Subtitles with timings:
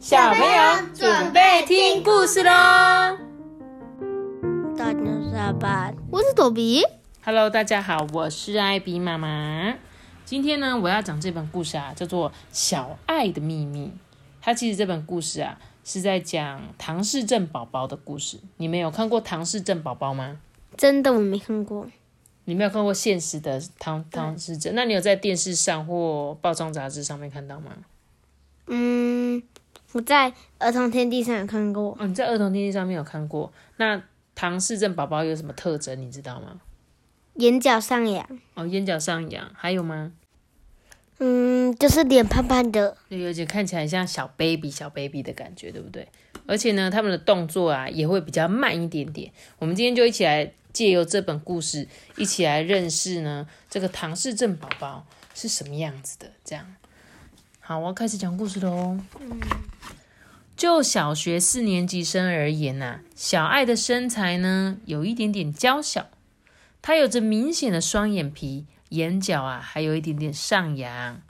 [0.00, 2.50] 小朋友准备听故事喽！
[4.74, 6.82] 大牛下班，我是朵比。
[7.22, 9.74] Hello，大家好，我是艾比妈妈。
[10.24, 13.88] 今天呢，我要讲这本故事啊，叫做《小爱的秘密》。
[14.40, 18.40] 它其实这本故事啊，是在讲唐氏症宝宝的故事。
[18.56, 20.38] 你们有看过唐氏症宝宝吗？
[20.78, 21.86] 真的我没看过，
[22.46, 24.74] 你没有看过现实的唐唐氏症？
[24.74, 27.72] 那你有在电视上或报章杂志上面看到吗？
[28.72, 29.09] 嗯，
[29.92, 33.52] 我在儿童天地上有看过，哦，你在儿童天地上面有看过。
[33.76, 34.02] 那
[34.34, 36.00] 唐氏症宝宝有什么特征？
[36.00, 36.60] 你知道吗？
[37.34, 40.12] 眼角上扬，哦，眼角上扬，还有吗？
[41.18, 46.08] 嗯，就是脸胖胖的，对，而且看起来像小 baby 小 baby 的感觉，对不对？
[46.46, 49.30] 而且呢，他们的动作啊也会比较慢一点点。
[49.58, 51.86] 我们今天就一起来借由这本故事，
[52.16, 56.26] 一起来认识呢这个唐氏症宝宝是什么样子的。
[56.44, 56.74] 这样，
[57.70, 58.98] 好，我要开始讲故事喽。
[60.56, 66.08] 就小学四年级生而言呐、小爱的身材呢有一点点娇小，
[66.82, 71.22] 她有着明显的双眼皮，眼角啊还有一点点上扬。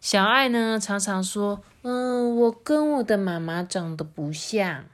[0.00, 4.86] 小爱呢常常说：“嗯，我跟我的妈妈长得不像。”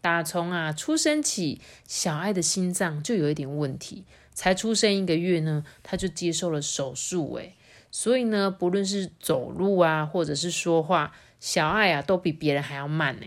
[0.00, 4.06] 打从啊出生起，小爱的心脏就有一点问题。
[4.32, 7.34] 才出生一个月呢，她就接受了手术。
[7.34, 7.54] 诶，
[7.96, 13.26] 所以呢，不论是走路啊，或者是说话，小爱啊都比别人还要慢呢。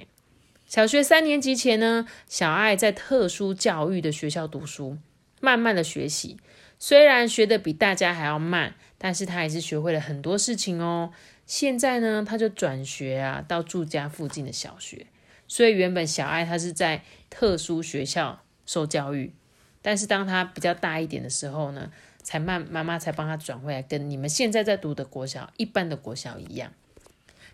[0.68, 4.98] 小学三年级前呢，小爱在特殊教育的学校读书，
[5.40, 6.36] 慢慢的学习。
[6.78, 11.14] 虽然学的比大家还要慢，但是他还是学会了很多事情哦。
[11.46, 15.08] 现在呢，他就转学啊，到住家附近的小学。
[15.48, 19.34] 所以原本小爱她是在特殊学校受教育，
[19.82, 21.90] 但是当她比较大一点的时候呢，
[22.28, 26.74] 才慢妈妈才帮他转回来，跟你们现在在读的国小一般的国小一样。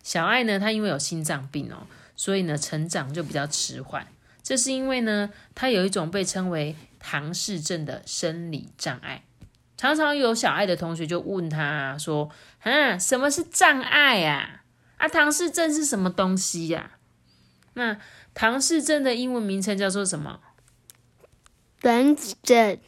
[0.01, 1.85] 小爱呢，她因为有心脏病哦，
[2.15, 4.07] 所以呢成长就比较迟缓。
[4.41, 9.21] 这是因为呢，她有一种被称为唐氏症的生理障碍。
[9.77, 12.31] 常常有小爱的同学就问她说
[12.63, 14.63] ：“啊，什么是障碍啊？
[14.97, 16.93] 啊，唐氏症是什么东西呀、
[17.75, 17.99] 那
[18.33, 20.39] 唐氏症的英文名称叫做什么
[21.79, 22.79] 短疹，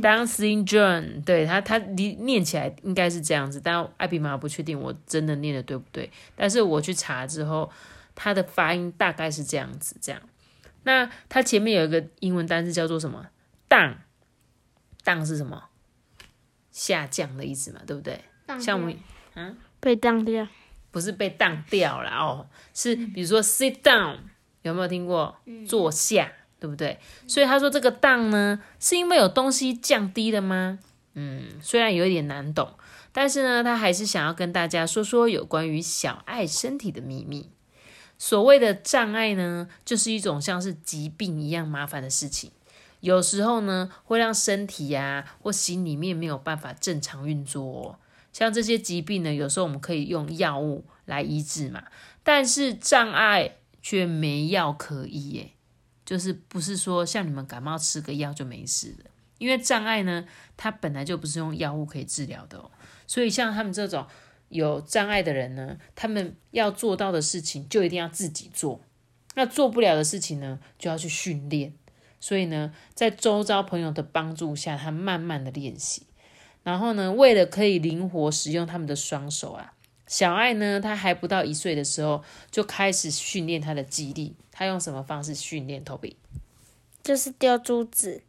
[0.00, 1.24] ？Down syndrome。
[1.24, 6.10] 对他，他念念起来应该是这样子，但艾比妈妈不确定我真的念的对不对。
[6.36, 7.70] 但是我去查之后，
[8.14, 10.20] 它的发音大概是这样子，这样。
[10.84, 13.26] 那它前面有一个英文单词叫做什么
[13.68, 15.64] ？down，down 是什么？
[16.70, 18.18] 下降的意思嘛，对不对？
[18.58, 18.96] 像我们
[19.34, 20.46] 嗯被当掉，
[20.90, 24.16] 不是被当掉了哦，是比如说 sit down，
[24.62, 25.36] 有没有听过？
[25.66, 26.96] 坐下，对不对？
[27.26, 30.78] 所以他说这个 down 呢，是因为有东西降低了吗？
[31.14, 32.70] 嗯，虽然有一点难懂，
[33.10, 37.50] 但是呢，他还是想要跟大家说说有关于小爱身体的秘密。
[38.16, 42.52] 所谓的障碍呢，就是一种像是疾病一样麻烦的事情。
[43.00, 47.98] 有时候呢，会让身体呀、或心里面没有办法正常运作哦。
[48.32, 51.82] 像这些疾病呢，有时候我们可以用药物来医治嘛，
[52.22, 55.50] 但是障碍却没药可医耶，
[56.12, 59.04] 就是不是说像你们感冒吃个药就没事的，
[59.38, 60.26] 因为障碍呢，
[60.58, 62.70] 它本来就不是用药物可以治疗的哦，
[63.06, 64.06] 所以像他们这种
[64.50, 68.82] 有障碍的人呢，他们要做到的事情就一定要自己做，
[69.36, 71.72] 那做不了的事情呢，就要去训练，
[72.20, 76.02] 所以呢，在周遭朋友的帮助下，他慢慢的练习。
[76.62, 79.72] 然后呢，为了可以灵活使用他们的双手啊，
[80.12, 84.34] 小爱呢，她还不到一岁的时候就开始训练她的肌力。
[84.50, 86.16] 她用什么方式训练？Toby，
[87.02, 88.22] 就是丢珠子，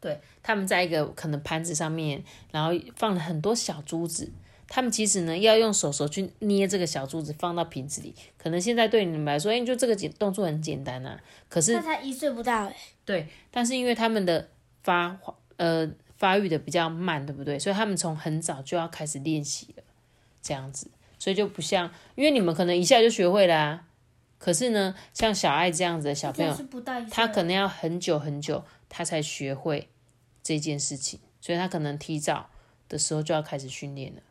[0.00, 4.30] 对，他们在一个可能盘子上面，然后放了很多小珠子。
[4.68, 8.14] 他们其实呢，要用手手去捏这个小珠子，放到瓶子里。
[8.36, 11.18] 可能现在对你们来说，哎，就这个简动作很简单啊。
[11.48, 12.76] 可是他才一岁不到哎，
[13.06, 14.46] 对，但是因为他们的
[14.82, 15.18] 发
[15.56, 17.58] 呃发育的比较慢，对不对？
[17.58, 19.82] 所以他们从很早就要开始练习了，
[20.42, 20.88] 这样子，
[21.20, 23.84] 所以就不像，因为你们可能一下就学会啦、啊，
[24.38, 26.56] 可是呢，像小爱这样子的小朋友，
[27.10, 29.86] 他可能要很久很久，他才学会
[30.42, 32.48] 这件事情，所以他可能提早
[32.88, 34.22] 的时候就要开始训练了，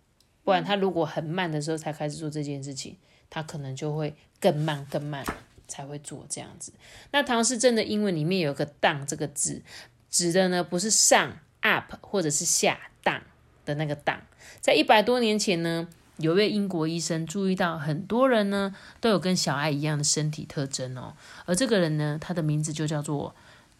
[0.43, 2.97] 不然他如果很慢的时候才开始做这件事情，
[3.29, 5.23] 他可能就会更慢更慢
[5.67, 6.73] 才会做这样子。
[7.11, 9.61] 那唐氏症的英文里面有个 down 这个字，
[10.09, 13.21] 指的呢不是上 up 或者是下 down
[13.63, 14.21] 的那个 down，
[14.59, 15.87] 在一百多年前呢。
[16.19, 21.13] 有位英国医生注意到，很多人呢都有跟小爱一样的身体特征哦。
[21.45, 23.33] 而这个人呢，他的名字就叫做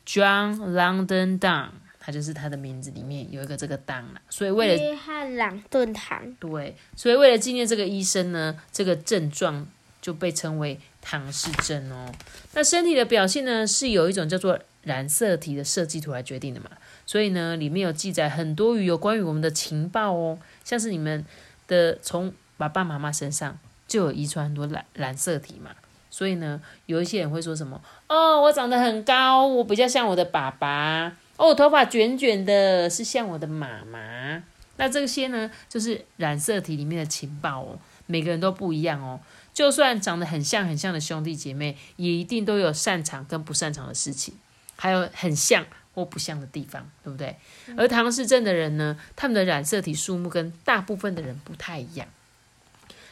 [0.06, 1.70] John London Down，
[2.00, 4.22] 他就是他的名字里面有一个这个 Down 啦。
[4.30, 9.68] 所以为了约翰朗顿堂，对，所以为了纪念这个医生呢，这个症状
[10.02, 12.12] 就被称为唐氏症哦。
[12.54, 16.70] 那身体的表现呢，是有一种叫做染色体的设计图来决定的嘛。
[17.06, 21.26] 所以呢，里面有记载很多有关于我们的情报哦，像是你们
[21.70, 23.58] 的从爸爸妈妈身上
[23.88, 25.72] 就有遗传很多染染色体嘛。
[26.10, 34.44] 所以呢，有一些人会说什么哦，我长得很高，我比较像我的爸爸哦，头发卷卷的是像我的妈妈。
[34.78, 37.78] 那这些呢，就是染色体里面的情报哦，
[38.08, 39.20] 每个人都不一样哦。
[39.54, 44.34] 就算长得很像很像的兄弟姐妹，也一定都有擅长跟不擅长的事情，
[44.78, 45.66] 还有很像
[46.00, 47.36] 或不像的地方，对不对？
[47.78, 52.08] 而唐氏症的人呢，他们的染色体数目跟大部分的人不太一样。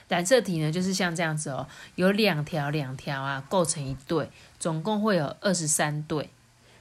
[0.08, 6.30] 染色体呢，就是像这样子哦，有两条两条啊，构成一对，总共会有二十三对。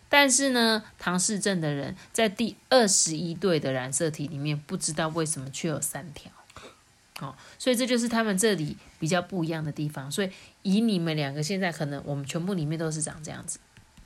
[0.08, 6.30] 但是呢，唐氏症的人在第二十一对的染色体里面，不知道为什么却有三条。
[7.18, 10.08] 哦，所以这就是他们这里比较不一样的地方。
[10.12, 10.30] 所以
[10.62, 13.58] 以你们两个现在可能我们全部里面都是长这样子，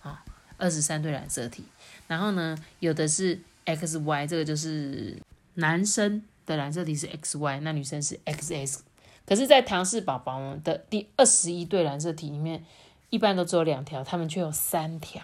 [0.02, 0.24] 啊，
[0.60, 1.64] 二十三对染色体。
[2.06, 5.16] 然后呢，有的是 X Y，这个就是
[5.54, 8.82] 男生的染色体是 X Y，那女生是 X S。
[9.26, 12.64] 可是，在唐氏宝宝的第二十一对染色体里面，
[13.10, 15.22] 一般都只有两条，他们却有三条，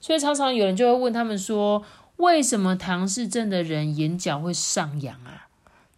[0.00, 1.84] 所以常常有人就会问他们说，
[2.16, 5.48] 为什么唐氏症的人眼角会上扬啊？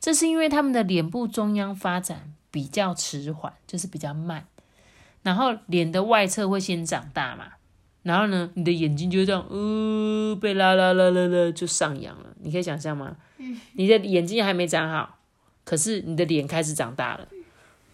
[0.01, 4.47] 这是因为他们的脸部中央发展比较迟缓，就是比较慢，
[5.23, 7.53] 然后脸的外侧会先长大嘛，
[8.05, 13.17] 然后呢，你的眼睛就这样，呃，被拉拉拉拉拉就上扬了，你可以想象吗？
[13.73, 15.19] 你的眼睛还没长好，
[15.65, 17.27] 可是你的脸开始长大了。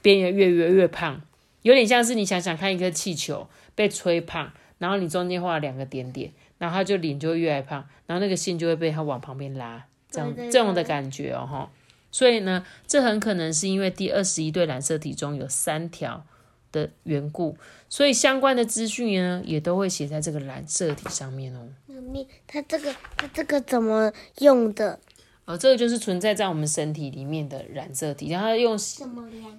[0.02, 1.20] 边缘越越越胖，
[1.62, 11.70] 有点像是你想想看，一个气球被吹胖，然后你中间画了两个点点，然后它就脸就会越来越胖，然后那个线就会被它往旁边拉，这样这种的感觉哦哈。
[12.10, 16.24] 所以呢，这很可能是因为第二十一对染色体中有三条
[16.72, 17.56] 的缘故，
[17.88, 21.68] 所以相关的资讯呢也都会写在这个染色体上面哦。
[21.86, 24.98] 那你它这个它这个怎么用的？
[25.46, 28.78] 哦，这个就是存在在我们身体里面的染色体，然后用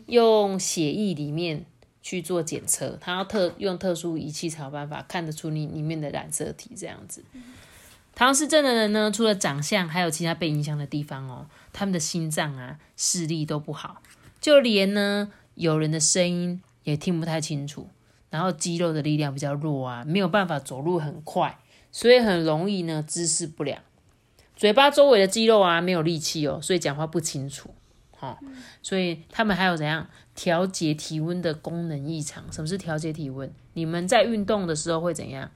[0.05, 1.65] 用血液里面
[2.01, 7.23] 去做检测，它要特用特殊仪器才有办法看得出你里面的染色体这样子。
[8.15, 14.01] 唐氏症的人呢，除了长相，还有其他被影响的地方哦，他们的心脏啊、视力都不好，
[14.39, 17.89] 就连呢有人的声音也听不太清楚，
[18.29, 21.59] 然后肌肉的力量比较弱啊，没有办法走路很快，
[21.91, 23.81] 所以很容易呢姿势不良。
[24.55, 27.73] 嘴巴周围的肌肉啊没有力气哦，所以讲话不清楚，
[28.19, 28.37] 哦，
[28.81, 32.43] 所以他们还有怎样调节体温的功能异常？
[32.51, 33.51] 什么是调节体温？
[33.73, 35.49] 你们在运动的时候会怎样？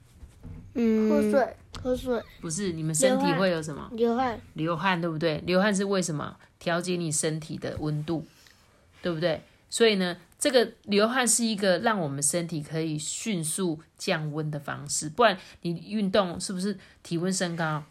[0.74, 2.22] 嗯，喝水，喝水。
[2.40, 3.88] 不是，你们身体会有什么？
[3.92, 5.38] 流汗，流汗，对不对？
[5.46, 6.36] 流汗是为什么？
[6.58, 8.26] 调节你身体的温度，
[9.00, 9.40] 对不对？
[9.70, 17.82] 所以呢，这个流汗是一个让我们身体可以迅速降温的方式，不然你运动是不是体温升高？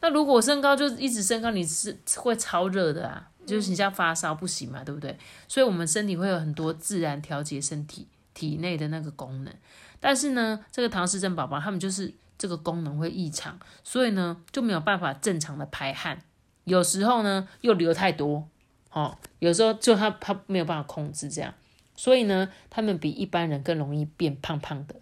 [0.00, 5.16] 那如果升高就一直升高，你是会超热的啊，就是你像发烧不行嘛，对不对？
[5.48, 9.54] 所以我们身体会有很多自然调节身体体内的那个功能，
[10.00, 16.20] 但是呢，这个唐氏症宝宝他们就是这个功能会异常，所以呢就没有办法正常的排汗，
[16.64, 18.46] 有时候呢又流太多，
[18.90, 21.54] 哦，有时候就他他没有办法控制这样，
[21.96, 24.96] 所以呢他们比一般人更容易变胖胖的。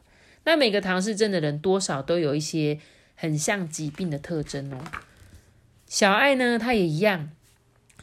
[0.44, 2.78] 那每个唐氏症的人多少都有一些。
[3.14, 4.78] 很像疾病的特征哦。
[5.86, 7.30] 小爱呢，她也一样，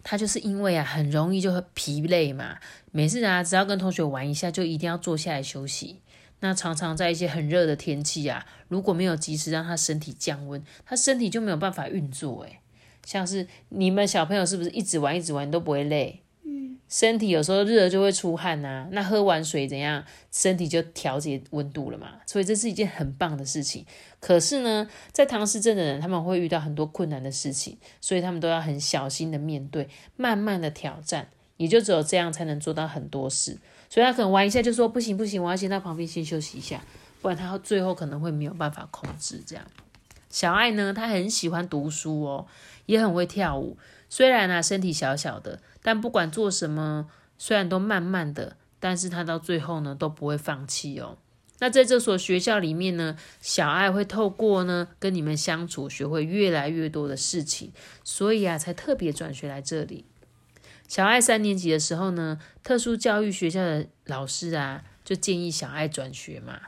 [0.01, 2.57] 她就是因为啊，很容易就会疲累嘛。
[2.91, 5.99] 每次啊，只要跟同学玩一下，就一定要坐下来休息。
[6.39, 12.43] 那常常在一些很热的天气啊，如果没有及时让他身体降温，他身体就没有办法运作。
[12.43, 12.59] 诶
[13.03, 16.21] 像是你们小朋友是不是一直玩一直玩都不会累？
[16.87, 23.85] 身体有时候热就会出汗呐，那喝完水怎样，身体就调节温度了嘛，所以这是一件很棒的事情。
[24.19, 33.57] 可是呢，在唐氏症的人，他们会遇到很多困难的事情，所以他们都要很小心的面对，慢慢的挑战，也就只有这样才能做到很多事。
[33.89, 36.83] 所以他可能玩一下就说不行不行，我要先到旁边先休息一下，
[37.21, 39.65] 不然他最后可能会没有办法控制这样。
[40.29, 42.45] 小爱呢，他很喜欢读书哦，
[42.85, 43.77] 也很会跳舞。
[44.09, 51.17] 虽然呢身体小小的，但不管做什么，虽然都慢慢的，但是他到最后呢都不会放弃哦。
[51.59, 57.71] 那在这所学校里面呢，小爱会透过呢跟你们相处，学会越来越多的事情，
[58.03, 60.05] 所以啊才特别转学来这里。
[60.87, 66.59] 小爱三年级的时候呢，特殊教育学校的老师啊就建议小爱转学嘛。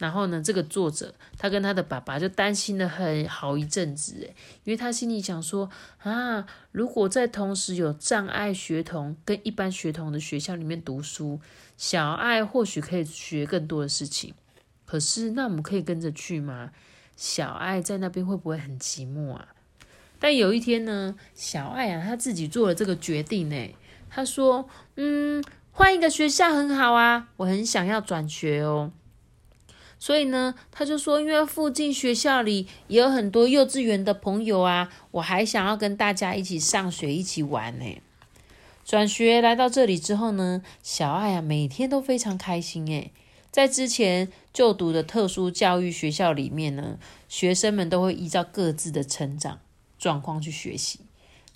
[0.00, 11.38] 然后呢，这个作者他跟他的爸爸就担心了很好一阵子，诶，因为他心里想说啊，如果在同时有障碍学童跟一般学童的学校里面读书，
[11.76, 14.32] 小爱或许可以学更多的事情。
[14.86, 16.70] 可是，那我们可以跟着去吗？
[17.14, 19.48] 小爱在那边会不会很寂寞啊？
[20.18, 23.76] 但有一天呢，小爱啊，他自己做了这个决定呢。
[24.08, 24.66] 他说
[24.96, 28.92] ：“嗯，换一个学校很好啊，我很想要转学哦。”
[30.02, 37.84] 所以呢，他就说，因为附近学校里也有很多幼稚园的朋友啊，我还想要跟大家一起上学，一起玩呢。
[38.82, 43.12] 转学来到这里之后呢，小爱啊，每天都非常开心诶。
[43.50, 49.58] 在之前就读的特殊教育学校里面呢，学生们都会依照各自的成长
[49.98, 51.00] 状况去学习。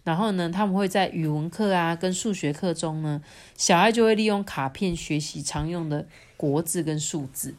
[0.02, 3.22] 然后呢，他们会在语文课啊跟数学课中呢，
[3.56, 7.54] 小爱就会利用卡片学习常用的国字跟数字。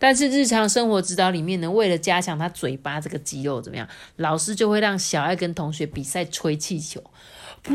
[0.00, 3.86] 但是日常生活指导里面呢，为了加强他嘴巴这个肌肉，怎么样？
[4.16, 7.00] 老师就会让小爱跟同学比赛吹气球，
[7.62, 7.74] 噗，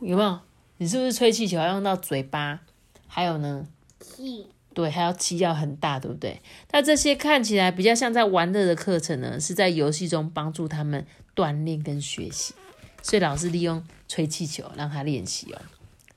[0.00, 0.38] 有没有？
[0.76, 2.60] 你是不是吹气球要用到嘴巴？
[3.08, 3.66] 还有呢？
[4.00, 6.42] 气，对，还要气要很大，对不对？
[6.72, 12.54] 那这些看起来比较像在玩乐的课程呢，是在游戏中帮助他们锻炼跟学习。
[13.00, 15.60] 所以老师利用吹气球让他练习哦。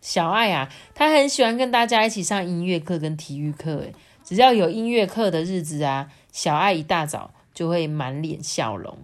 [0.02, 3.94] 小爱啊，他很喜欢跟大家一起上音乐课跟体育课，诶
[4.28, 8.98] 只要有音乐课的日子啊，小爱一大早就会满脸笑容。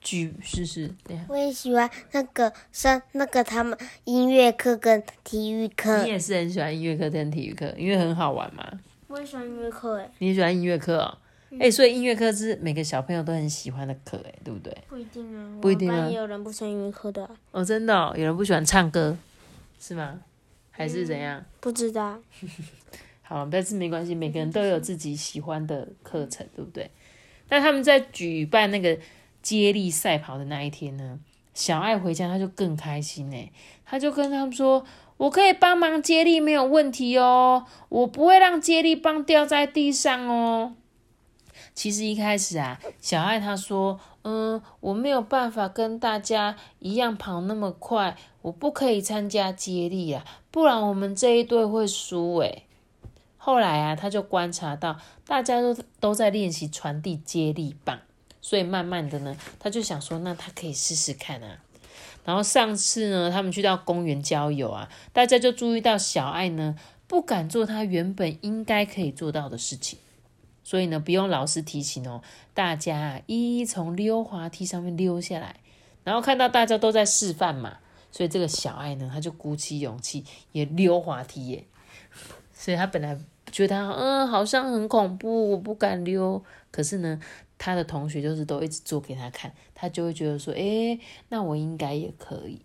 [0.00, 0.94] 举试试，
[1.26, 6.04] 我也喜欢那个上那个他们音乐课跟体育课。
[6.04, 8.64] 你也是很喜欢音乐课跟体育课，因为很好玩嘛。
[9.08, 10.08] 我也喜欢音乐课，哎。
[10.18, 11.18] 你喜欢音乐课哦？
[11.58, 14.72] 哎，所以音乐课是每个小朋友都很喜欢的课，哎，对不对？
[14.88, 16.08] 不一定啊，不一定啊。
[16.08, 17.28] 也有人不喜欢音乐课的。
[17.50, 19.16] 哦，真的，有人不喜欢唱歌，
[19.80, 20.20] 是吗？
[20.70, 21.44] 还是怎样？
[21.58, 22.20] 不知道。
[23.30, 26.90] 好，但是没关系，每个人都有自己喜欢的课程，对不对？
[27.48, 28.98] 但他们在举办那个
[29.40, 31.16] 接力赛跑的那一天呢，
[31.54, 33.52] 小爱回家他就更开心呢，
[33.86, 34.84] 他就跟他们说
[35.16, 40.74] ：“我可以帮忙接力，没有问题哦，我不会让接力棒掉在地上哦。”
[41.72, 52.64] 其实一开始啊，小爱他说：“嗯，我没有办法跟大家一样跑那么快，我不可以参加接力啊，不然我们这一队会输诶。”
[53.42, 57.98] 后来啊，他就观察到大家都都在练习传递接力棒，
[58.42, 61.58] 所以慢慢的呢，他就想说，那他可以试试看啊。
[62.22, 69.98] 然后上次呢，他们去到公园郊游啊，大家就注意到小爱呢不敢做他原本应该可以做到的事情，
[70.62, 72.20] 所以呢，不用老师提醒哦，
[72.52, 75.56] 大家啊一一从溜滑梯上面溜下来，
[76.04, 77.78] 然后看到大家都在示范嘛，
[78.12, 81.64] 所以这个小爱呢，他就鼓起勇气也溜滑梯耶。
[82.60, 83.18] 所以他本来
[83.50, 86.44] 觉得他嗯好像很恐怖，我不敢溜。
[86.70, 87.18] 可是呢，
[87.56, 91.00] 他的同学就是都一直做给他看，他就会觉得说，诶，
[91.30, 92.60] 那我应该也可以。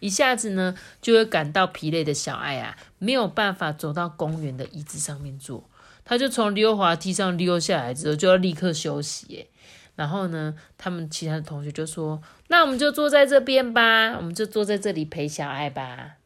[0.00, 5.62] 一下子呢，就会感到疲累的小爱啊，没有办法走到公园的椅子上面坐，
[6.04, 9.46] 他就从溜滑梯上溜下来之后，就要立刻休息。
[9.94, 16.16] 然后呢，他们其他的同学就说，那我们就坐在这边吧，我们就坐在这里陪小爱吧，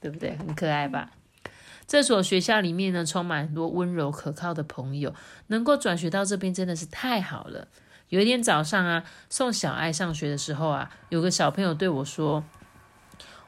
[0.00, 0.36] 对不对？
[0.36, 1.12] 很可爱吧？
[1.86, 5.14] 这所学校里面呢，充满很多温柔可靠的朋友，
[5.46, 7.68] 能够转学到这边真的是太好了。
[8.08, 12.44] 有一天早上啊，送小爱上学的时候啊，有个小朋友对我说：“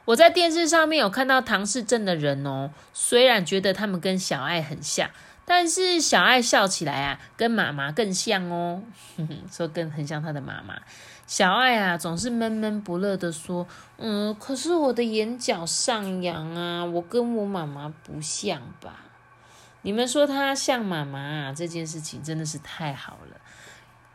[0.05, 5.09] 我在电视上面有看到唐氏镇的人哦，虽然觉得他们跟小爱很像，
[5.45, 8.83] 但是小爱笑起来啊，跟妈妈更像哦，
[9.51, 10.79] 说更很像他的妈妈。”
[11.29, 13.67] 小爱啊，总是闷闷不乐的说
[13.97, 19.05] ：“嗯，可是我的眼角上扬啊，我跟我妈妈不像吧？
[19.83, 21.53] 你们说他像妈妈啊？
[21.53, 23.39] 这件事情真的是太好了，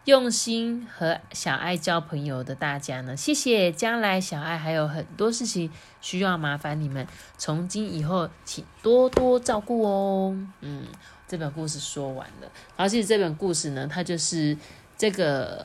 [0.06, 3.71] 用心和小爱交朋友的大家呢，谢谢。
[3.71, 7.06] 将来小爱还有很多事情需要麻烦你们，
[7.38, 10.37] 从今以后请多多照顾哦。
[10.62, 10.88] 嗯，
[11.28, 14.59] 这本故事说完了，然后其实这本故事呢，它就是
[14.99, 15.64] 这个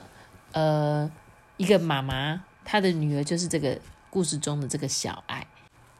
[0.51, 1.09] 呃。
[1.59, 3.77] 一个妈妈，她的女儿就是这个
[4.09, 5.45] 故事中的这个小爱。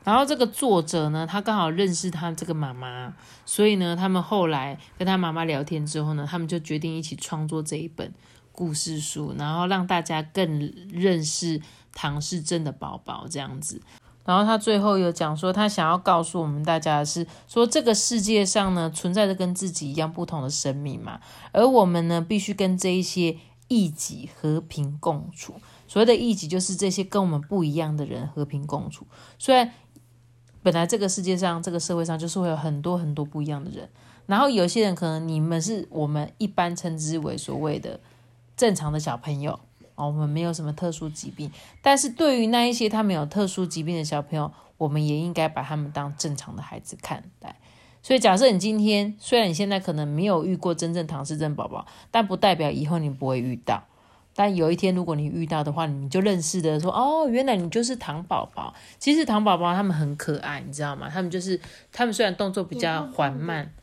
[0.05, 3.13] 然后这个作者呢，他刚好认识他这个妈妈，
[3.45, 8.11] 所以呢，他们后来跟他妈妈聊天之后呢，他们就决定一起创作这一本
[8.53, 11.61] 故事书，然后让大家更认识
[11.93, 13.81] 唐氏症的宝宝这样子。
[14.25, 21.19] 然后他最后有讲说，他想要告诉我们大家的是，说这个世界上呢，存在着跟自己一样不同的生命嘛，
[21.51, 23.35] 而我们呢，必须跟这一些。
[23.69, 25.53] 异己和平共处，
[25.87, 29.07] 所谓的异己就是这些跟我们不一样的人和平共处。
[29.37, 29.71] 虽然
[30.61, 33.87] 本来这个世界上、这个社会上就是会有很多很多不一样的人，
[34.25, 37.99] 然后有些人可能你们是我们一般称之为所谓的
[38.57, 39.57] 正常的小朋友
[39.95, 41.49] 哦，我们没有什么特殊疾病，
[41.81, 47.59] 但是对于那一些他们有特殊疾病的小朋友，我们也应该把他们当正常的孩子看待。
[48.01, 53.83] 所以，假设你今天虽然你现在可能没有遇过真正唐氏症宝宝，但不代表以后你不会遇到。
[54.35, 58.73] 但有一天如果你遇到的话，你就认识的说哦，原来你就是唐宝宝。
[58.97, 61.09] 其实唐宝宝他们很可爱，你知道吗？
[61.09, 61.59] 他们就是
[61.91, 63.73] 他们虽然动作比较缓慢，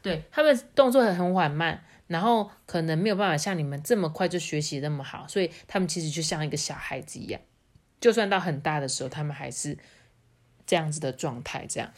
[0.00, 7.40] 对他们动作很很缓慢，然后可能没有办法像你们这么快就学习那么好，所以他们其实就像一个小孩子一样，
[8.00, 9.76] 就算到很大的时候，他们还是
[10.64, 11.90] 这样子的状态，这样。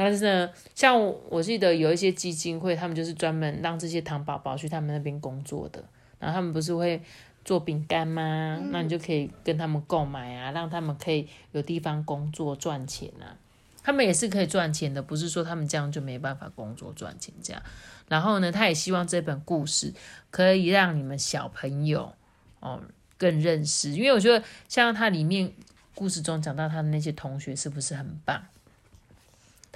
[0.00, 0.96] 但是呢，像
[1.28, 5.84] 我记得有一些基金会，他们就是专门让这些糖宝宝去他们那边工作的。
[6.20, 7.02] 然后他们不是会
[7.44, 8.60] 做饼干吗？
[8.70, 13.34] 那你就可以跟他们购买啊，让他们可以有地方工作赚钱啊。
[13.82, 17.60] 他们也是可以赚钱的，不是说他们这样就没办法工作赚钱这样。
[18.06, 19.92] 然后呢，他也希望这本故事
[20.30, 22.14] 可以让你们小朋友
[22.60, 22.80] 哦
[23.16, 25.52] 更认识，因为我觉得像他里面
[25.94, 28.44] 故事中讲到他的那些同学是不是很棒？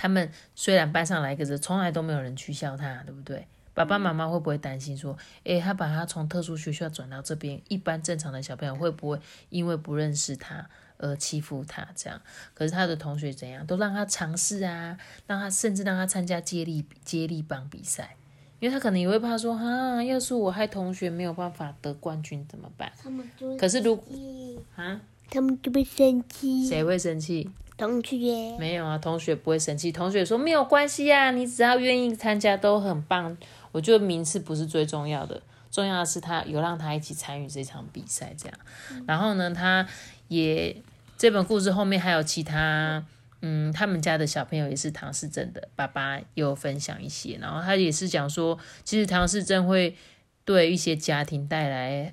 [0.02, 3.46] 他们虽然班上来，可是从来都没有人取笑他，对不对？
[3.72, 10.68] 爸爸妈妈会不会担心说，诶，他把他从特殊学校转到这边，一般正常的小朋友会不会因为不认识他
[10.98, 11.86] 而欺负他？
[11.94, 12.20] 这样，
[12.52, 18.16] 可是他的同学怎样，都让他尝试啊，让他甚至让他参加接力接力棒比赛，
[18.58, 22.90] 因为他可能也会怕说，啊，要是我害同学没有办法得冠军怎么办？
[23.56, 23.94] 可是如
[24.74, 27.48] 啊，他们就会生气，谁会生气？
[27.76, 29.90] 同学没有啊，同学不会生气。
[29.90, 33.36] 同学说没有关系啊，你只要愿意参加都很棒。
[33.72, 38.58] 我觉得名次不是最重要的，重要的是他有让他一起参与这场比赛这样。
[39.06, 39.86] 然后呢，他
[40.28, 40.76] 也
[41.16, 43.02] 这本故事后面还有其他，
[43.40, 47.38] 嗯，他们家的小朋友也是唐氏症的，爸爸有分享一些。
[47.40, 49.96] 然后他也是讲说，其实唐氏症会
[50.44, 52.12] 对一些家庭带来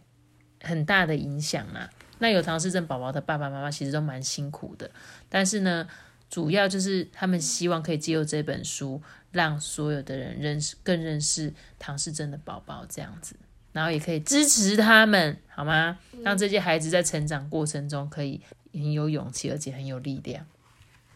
[0.62, 1.90] 很大的影响啊。
[2.20, 4.92] 那有唐氏症宝宝的爸爸妈妈其实都蛮辛苦的，
[5.30, 5.88] 但是呢，
[6.30, 13.36] 主要就是他们希望可以借由这本书，让所有的人认识、更认识唐氏症的宝宝这样子，
[13.72, 15.98] 然后也可以支持他们，好吗？
[16.22, 18.42] 让这些孩子在成长过程中可以
[18.74, 20.46] 很有勇气，而且很有力量。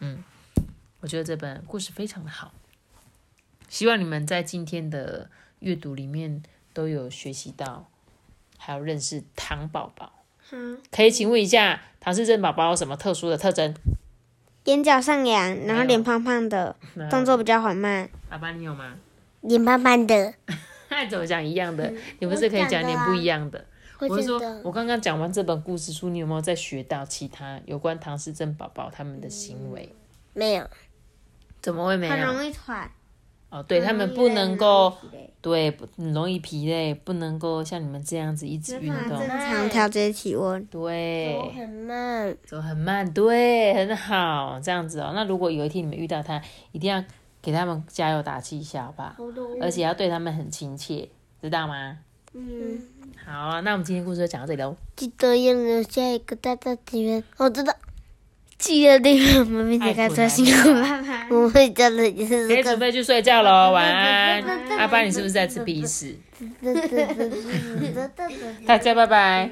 [0.00, 0.24] 嗯，
[1.00, 2.54] 我觉得这本故事非常的好，
[3.68, 7.90] 希望你们在今天的阅读里面都有学习到，
[8.56, 10.23] 还有认识唐宝宝。
[10.90, 13.74] 可以请问一下，唐氏症宝宝有什么特殊的特征？
[14.64, 16.74] 眼角上扬，然后脸胖胖的，
[17.10, 18.08] 动作比较缓慢。
[18.30, 18.94] 阿爸，你有吗？
[19.42, 20.34] 脸胖胖的。
[20.88, 21.92] 那 怎么讲一样的？
[22.20, 23.64] 你不是可以讲点不一样的？
[24.00, 29.94] 我是说，我刚刚讲完这本故事书，你有没有再学到其他有关唐氏症宝宝他们的行为？
[30.34, 30.68] 没有。
[31.62, 32.12] 怎么会没有？
[32.12, 32.90] 很容易喘。
[33.54, 34.92] 哦，对他们不能够，
[35.40, 45.12] 对，很容易疲累，不能够像你们这样子一直运动，正常调节体温，对，走很慢，走很慢，对，很好，这样子哦。
[45.14, 47.04] 那如果有一天你们遇到他，一定要
[47.40, 49.16] 给他们加油打气一下，好吧？
[49.62, 51.08] 而且要对他们很亲切，
[51.40, 51.98] 知道吗？
[52.32, 52.82] 嗯，
[53.24, 54.74] 好，那我们今天故事就讲到这里喽。
[54.96, 57.72] 记得要留下一个大大的圆，我知道。
[58.58, 64.42] 记得订阅我们明天开车辛苦爸爸， 我会真的就是可以准备去睡觉喽，晚安。
[64.78, 66.16] 阿爸，你是不是在吃鼻屎？
[68.66, 69.50] 大家拜拜。